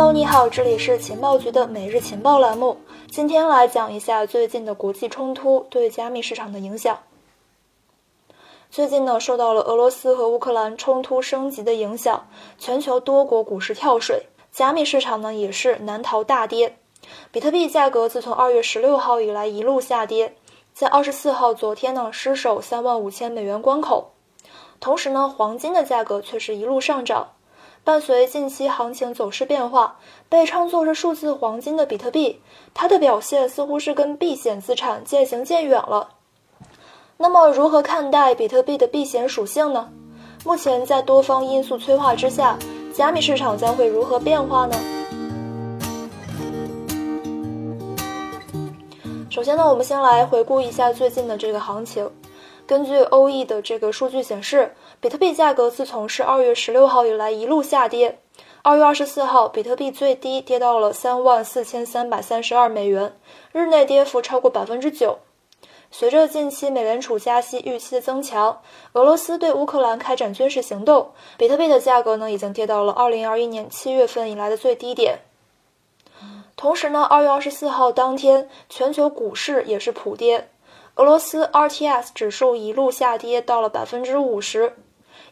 [0.00, 2.78] Hello，你好，这里是情报局的每日情报栏目。
[3.10, 7.00] 今天来讲一下最近的国际冲突对加密市场的影响。
[8.70, 12.26] 最近呢，受到了俄罗斯和乌克兰冲突升级的影响，
[12.58, 16.78] 全球多国股市跳水，加密市场呢也是难逃大跌。
[17.30, 20.34] 比特币价格自从二月十六号以来一路下跌，
[20.72, 24.12] 在二十四号昨天呢失守三万五千美元关口。
[24.80, 27.32] 同时呢，黄金的价格却是一路上涨。
[27.82, 29.96] 伴随近期行情走势变化，
[30.28, 32.40] 被称作是数字黄金的比特币，
[32.74, 36.10] 它的表现似乎是跟避险资产渐行渐远了。
[37.16, 39.88] 那么，如何看待比特币的避险属性呢？
[40.44, 42.58] 目前在多方因素催化之下，
[42.94, 44.76] 加密市场将会如何变化呢？
[49.30, 52.10] 首先呢，我们先来回顾一下最近的这个行情。
[52.66, 58.18] 根据欧 e 的这个数据显示，比特币价格自从是二月十六号以来一路下跌。
[58.60, 63.16] 二月二十四号，比特币最低跌到了三万四千三百三十二美元，
[63.52, 65.18] 日内跌幅超过百分之九。
[65.90, 68.60] 随着近期美联储加息预期的增强，
[68.92, 75.20] 俄罗斯对乌克兰开展军事行动，比特币的价格呢已经跌到了二零二一年七月份以来的最低点。
[76.56, 80.50] 同时呢，二月二十四号当天，全球股市也是普跌。
[80.96, 84.76] 俄罗斯 RTS 指数一路下跌到了百分之五十，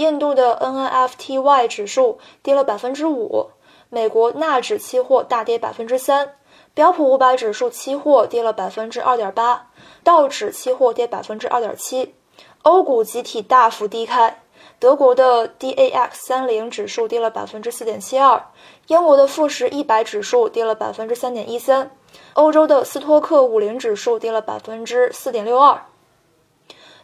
[0.00, 3.50] 印度的 NNFTY 指数跌了百分之五，
[3.90, 6.36] 美国纳指期货大跌百分之三，
[6.72, 9.68] 标普五百指数期货跌了百分之二点八，
[10.02, 12.14] 道指期货跌百分之二点七，
[12.62, 14.40] 欧股集体大幅低开，
[14.78, 18.42] 德国的 DAX 三零指数跌了百分之四点七二，
[18.86, 21.90] 英国的富时一百指数跌了百分之三点一三。
[22.32, 25.82] 欧洲的斯托克五零指数跌了百分之四点六二。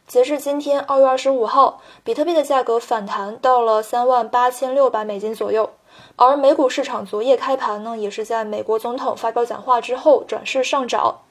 [0.06, 5.70] 截至今天二月二十五号，比特币的价格反弹到了三万八千六百美金左右。
[6.14, 11.22] 而美股市场昨夜开盘呢，也是在美国总统发表讲话之后转势上涨。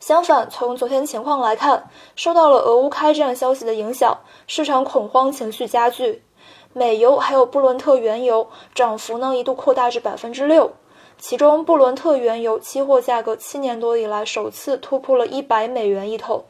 [0.00, 4.18] 相反，从昨天情况来看，受到了俄乌开战消息的影响，
[4.48, 6.24] 市场恐慌情绪加剧，
[6.72, 10.72] 美油还有布伦特原油涨幅呢一度扩大至百分之六。
[11.16, 16.44] 其中，布伦特原油期货价格七年多以来首次突破了一百美元一桶，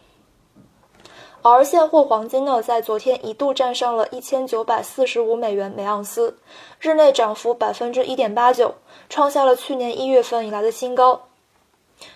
[1.49, 6.37] 而现货黄金呢，在昨天一度站上了一千九百四十五美元每盎司，
[6.81, 8.75] 日内涨幅百分之一点八九，
[9.09, 11.29] 创下了去年一月份以来的新高。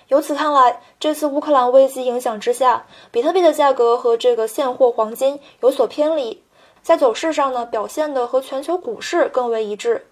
[0.08, 6.42] 由此看来，这次乌克兰危机影响之下，比特币的价格和这个现货黄金有所偏离，
[6.82, 10.08] 在走势上呢，表现的和全球股市更为一致。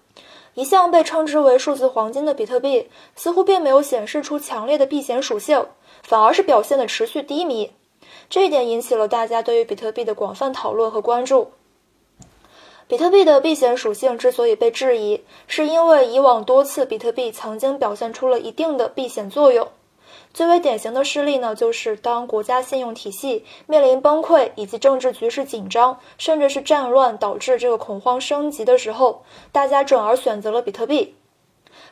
[0.53, 5.65] 一向被称之为数字黄金的比特币，似乎并没有显示出强烈的避险属性，
[6.03, 7.73] 反而是表现的持续低迷。
[8.29, 11.51] 这一点引起了大家对于比特币的广泛讨论和关注。
[12.87, 19.67] 比特币的避险属性之所以被质疑，是因为以往多次比特币曾经表现出了一定的避险作用。
[20.31, 31.15] 最为典型的事例呢，就是当国家信用体系面临崩溃，以及政治局势紧张，甚至是战乱导致这个恐慌升级的时候，大家转而选择了比特币。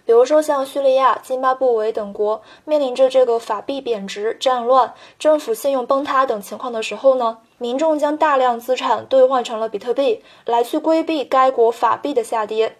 [0.07, 12.77] 比如说像叙利亚、津巴布韦等国面临着这个法币贬值、战乱、政府信用崩塌等情况的时候呢，民众将大量资产兑换成了比特币，来去规避该国法币的下跌。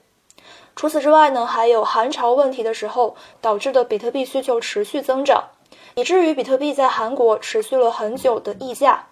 [0.74, 5.50] 除此之外呢，还有韩朝问题的时候导致的比特币需求持续增长，
[5.96, 9.08] 以至于比特币在韩国持续了很久的溢价。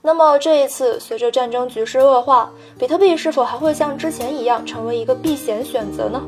[0.00, 6.22] 那么这一次随着战争局势恶化，比特币是否还会像之前一样成为一个避险选择呢？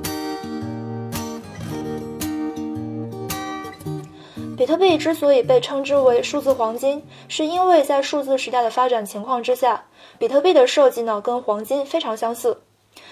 [4.57, 9.85] 比特币之所以被称之为数字黄金，是因为在数字时代的发展情况之下，
[10.19, 12.61] 比特币的设计呢跟黄金非常相似。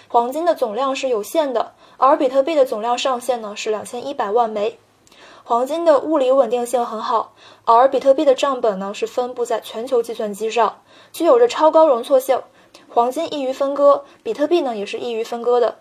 [0.08, 4.78] 黄金的总量是有限的，而比特币的总量上限呢是两千一百万枚。
[5.42, 7.32] 黄金的物理稳定性很好，
[7.64, 10.82] 而比特币的账本呢是分布在全球计算机上，
[11.12, 12.40] 具有着超高容错性。
[12.88, 15.78] 黄金易于分割，比特币呢也是易于分割的，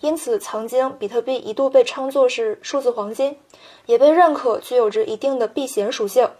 [0.00, 3.36] 因此曾经比特币一度被称作是数字黄金，
[3.86, 6.30] 也被认可具有着一定的避险属性。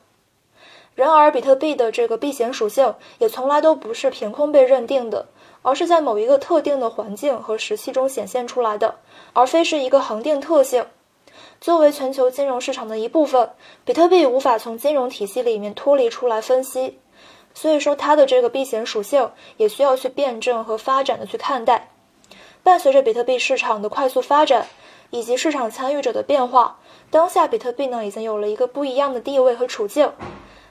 [0.95, 5.27] 然而，比特币的这个避险属性也从来都不是凭空被认定的。
[5.63, 8.95] 而是在某一个特定的环境和时期中显现出来的，
[9.33, 10.87] 而非是一个恒定特性。
[11.61, 13.51] 作为全球金融市场的一部分，
[13.85, 16.99] 比特币无法从金融体系里面脱离出来分析，
[17.55, 21.91] 所以说它的这个避险属性也需要去辩证和发展的去看待。
[22.69, 24.67] 伴随着比特币市场的快速发展
[25.09, 26.77] 以及市场参与者的变化，
[27.11, 30.13] 当下比特币呢已经有了一个不一样的地位和处境。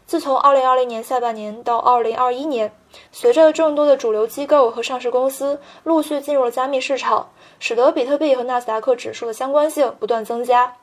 [0.05, 2.71] 自从2020年下半年到2021年，
[3.11, 10.75] 随着众多的主流机构和上市公司陆续进入了加密市场，使得比特币和纳斯达克指数的相关性不断增加。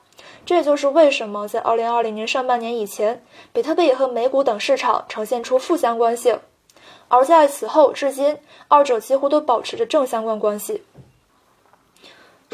[0.45, 3.23] 这也就是为什么在2020年上半年以前，
[3.53, 6.37] 比特币和美股等市场呈现出负相关性，
[7.07, 8.37] 而在此后至今，
[8.67, 10.83] 二者几乎都保持着正相关关系。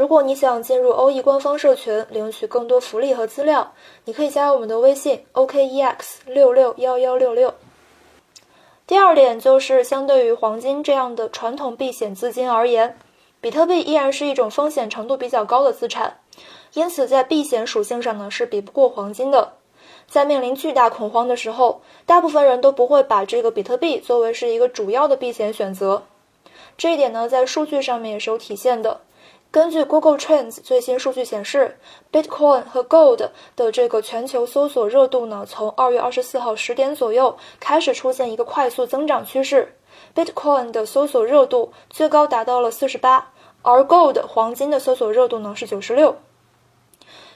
[0.01, 3.71] 如果你想进入欧 e 官方社群领取更多福利和资料，
[4.05, 5.93] 你可以加我们的微信 OKEX
[6.25, 7.53] 六六幺幺六六。
[8.87, 12.97] 第二点就是，相对于黄金这样的传统避险资金而言，
[13.39, 16.17] 比特币依然是一种风险程度比较高的资产，
[16.73, 19.53] 因此在避险属性上呢是比不过黄金的。
[20.07, 26.01] 在面临巨大恐慌的时候，大部分人都不会把这个比特币作为是一个主要的避险选择。
[26.75, 29.01] 这一点呢，在数据上面也是有体现的。
[29.51, 31.77] 根据 Google Trends 最新数据显示
[32.09, 39.75] ，Bitcoin 和 Gold 的这个全球搜索热度呢，从二月二十四号十点左右开始出现一个快速增长趋势。
[40.15, 46.15] Bitcoin 的搜索热度最高达到了四十八，而 Gold 黄金的搜索热度呢是九十六。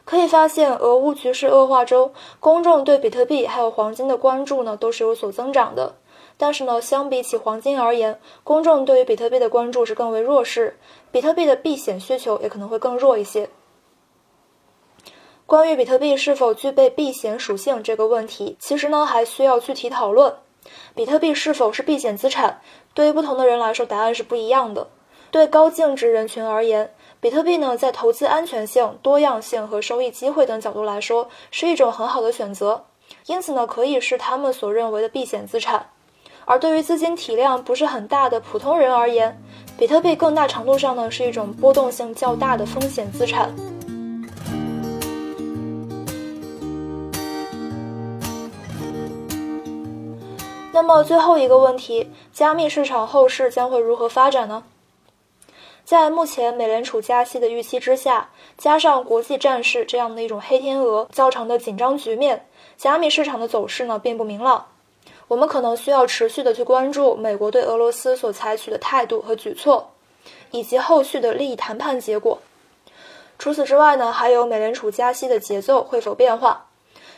[0.06, 5.96] 可以发现，俄乌局势恶化中，公众对比特币还有黄金的关注呢都是有所增长的。
[6.38, 10.78] 但是呢，相比起黄金而言，公众对于比特币的关注是更为弱势，
[11.12, 13.50] 比特币的避险需求也可能会更弱一些。
[15.46, 20.36] 关于比特币是否具备避险属性这个问题，其实呢还需要具体讨论。
[20.96, 22.60] 比特币是否是避险资产，
[22.94, 24.88] 对于不同的人来说，答案是不一样的。
[25.30, 32.86] 对高净值人群而言，比特币呢在投资安全性、多样性和收益机会等角度来说，是一种很好的选择，
[33.28, 35.92] 因此呢可以是他们所认为的避险资产。
[36.46, 39.42] 而对于资金体量不是很大的普通人而言，
[39.78, 43.54] 比特币更大程度上呢是一种波动性较大的风险资产。
[50.72, 54.64] 那么最后一个问题，加密市场后市将会如何发展呢？
[55.84, 62.46] 在目前美联储加息的预期之下，加上国际战事这样的一种黑天鹅造成的紧张局面，
[62.76, 64.66] 加密市场的走势呢并不明朗。
[65.28, 69.92] 我们可能需要持续的去关注美国对俄罗斯所采取的态度和举措，
[70.52, 72.40] 以及后续的利益谈判结果。
[73.38, 76.68] 除此之外呢，还有美联储加息的节奏会否变化，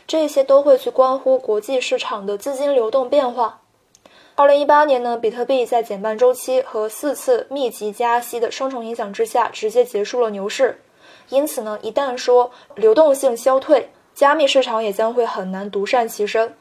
[0.06, 3.60] 这些都会去关乎国际市场的资金流动变化。
[4.34, 10.80] 二零一八年呢，比特币在减半周期和四次密集加息的双重影响之下，直接结束了牛市。
[11.28, 16.56] 因此呢，一旦说流动性消退，加密市场也将会很难独善其身。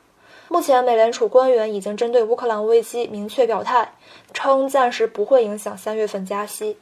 [0.50, 3.94] 目前，美联储官员已经针对乌克兰危机明确表态，
[4.34, 6.78] 称暂时不会影响三月份加息。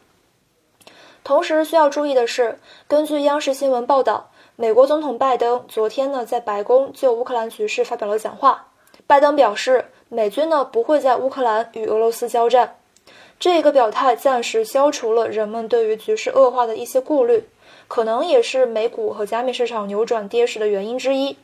[1.23, 8.67] 同时，需要注意的是，根据央视新闻报道，美国总统拜登昨天呢在白宫就乌克兰局势发表了讲话。
[9.07, 12.75] 拜登表示，美军呢不会在乌克兰与俄罗斯交战。
[13.39, 17.49] 这个表态暂时消除了人们对于局势恶化的一些顾虑，
[17.87, 21.35] 可能也是美股和加密市场扭转跌势的原因之一。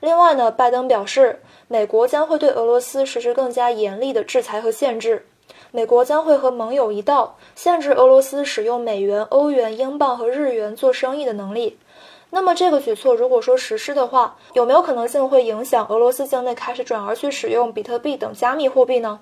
[0.00, 5.26] 另外呢，拜登表示，美国将会对俄罗斯实施更加严厉的制裁和限制。
[5.70, 11.78] 美国将会和盟友一道限制俄罗斯使用美元、欧元、英镑和日元做生意的能力。
[12.30, 19.20] 那么这个举措如果说实施的话，有没有可能性会影响俄罗斯境内开始转而去使用比特币等加密货币呢？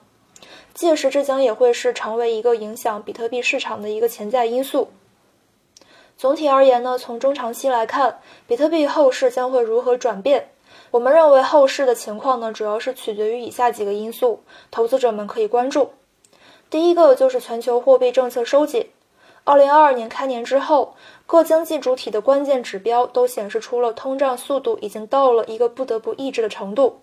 [0.75, 4.91] 届时这将也会是成为一个影响比特币市场的一个潜在因素。
[6.21, 10.51] 总体而言呢，从中长期来看，比特币后市将会如何转变？
[10.91, 15.93] 我们认为后市的情况呢，主要是取决于以下几个因素，投资者们可以关注。
[16.69, 18.91] 第一个就是全球货币政策收紧。
[19.45, 27.01] 二零二二年开年之后，各经济主体的关键指标都显示出了通胀速度已经到了一个不得不抑制的程度。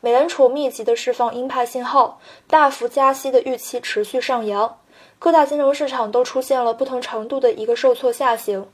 [0.00, 4.78] 美联储密集的释放鹰派信号，大幅加息的预期持续上扬。
[5.18, 8.68] 各大金融市场都出现了不同程度的一个受挫下行，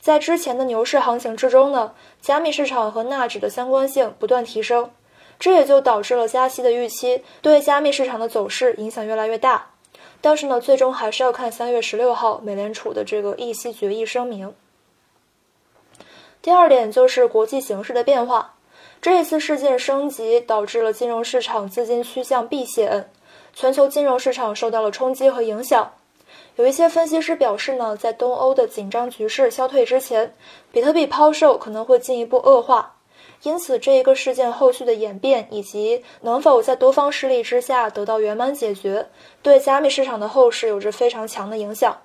[0.00, 4.90] 在之前的牛市行情之中呢，加密市场和纳指的相关性不断提升，
[5.38, 9.70] 这也就导致了加息的预期对加密市场的走势影响越来越大。
[10.20, 14.54] 但是呢，最终还是要看三月十六号美联储的这个议息决议声明。
[16.42, 18.54] 第二点就是国际形势的变化，
[19.00, 23.10] 这一次事件升级导致了金融市场资金趋向避险。
[23.54, 25.92] 全球金融市场受到了冲击和影响，
[26.56, 30.34] 有一些分析师表示呢，在东欧的紧张局势消退之前，
[30.70, 32.96] 比特币抛售可能会进一步恶化，
[33.42, 39.08] 因此这一个事件后续的演变以及能否在多方势力之下得到圆满解决，
[39.42, 41.96] 对加密市场的后市有着非常强的影响。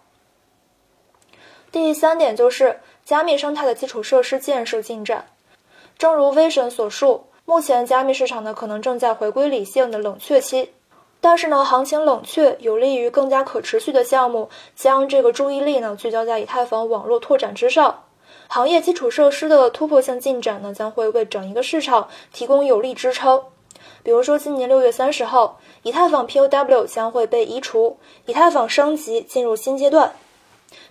[1.71, 5.27] 第三点就是加密生态的基础设施建设进展，
[5.97, 7.25] 正如威神所述。
[7.45, 10.69] 目前加密市场呢可能正在回归理性的冷却期，
[11.19, 18.03] 但是呢行情冷却有利于更加可持续的项目将这个注意力呢聚焦在以太坊网络拓展之上。
[18.47, 23.41] 行业基础设施的突破性进展呢将会为整一个市场提供有力支撑。
[24.03, 30.13] 比如说今年六月三十号，以太坊 POW 将会被移除，以太坊升级进入新阶段。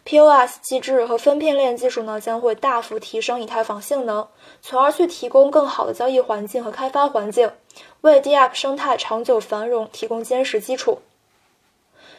[0.04, 4.26] POS 机制和分片链技术呢，将会大幅提升以太坊性能，
[4.60, 7.50] 从而去提供更好的交易环境和开发环境，
[8.02, 10.98] 为 DApp 生态长久繁荣提供坚实基础。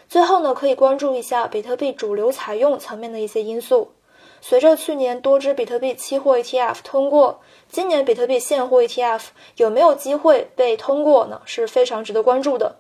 [0.10, 3.92] 最后呢，可以关注一下比特币主流采用层面的一些因素。
[4.42, 7.40] 随着去年多只比特币期货 ETF 通过，
[7.72, 9.22] 今年比特币现货 ETF
[9.56, 11.42] 有没有机会被通过呢？
[11.46, 12.76] 是非常值得关注的。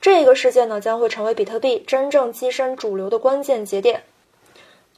[0.00, 4.02] 这个事件呢，将会成为比特币真正跻身主流的关键节点。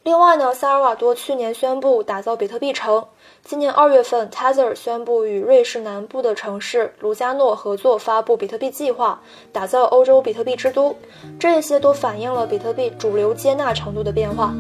[0.02, 3.04] 另外呢，萨尔瓦多去年宣布打造比特币城，
[3.44, 9.20] 今年二月份，Tether 宣布与瑞士南部的城市卢加诺合作发布比特币计划，
[9.52, 10.96] 打造欧洲比特币之都。
[11.38, 14.54] 这些都反映了比特币主流接纳程度的变化。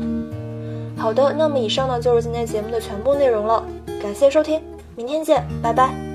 [0.98, 3.64] 好的，那么以上呢就是今天节目的全部内容了，
[4.02, 4.62] 感谢收听，
[4.94, 6.09] 明天见，拜拜。